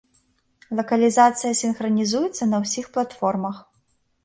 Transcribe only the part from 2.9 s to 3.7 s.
платформах.